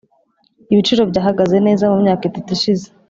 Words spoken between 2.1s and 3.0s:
itatu ishize.